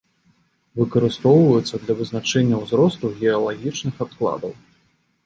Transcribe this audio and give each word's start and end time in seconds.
Выкарыстоўваюцца 0.79 1.75
для 1.83 1.93
вызначэння 1.99 2.55
ўзросту 2.63 3.13
геалагічных 3.21 3.95
адкладаў. 4.07 4.53